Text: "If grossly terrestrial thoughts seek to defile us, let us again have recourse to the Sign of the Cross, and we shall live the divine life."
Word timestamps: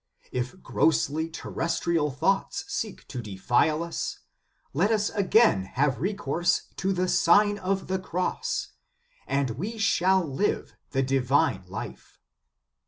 "If 0.31 0.59
grossly 0.63 1.29
terrestrial 1.29 2.09
thoughts 2.09 2.65
seek 2.67 3.07
to 3.09 3.21
defile 3.21 3.83
us, 3.83 4.17
let 4.73 4.89
us 4.89 5.11
again 5.11 5.65
have 5.75 5.99
recourse 6.01 6.63
to 6.77 6.91
the 6.91 7.07
Sign 7.07 7.59
of 7.59 7.85
the 7.85 7.99
Cross, 7.99 8.69
and 9.27 9.51
we 9.51 9.77
shall 9.77 10.25
live 10.25 10.73
the 10.89 11.03
divine 11.03 11.65
life." 11.67 12.19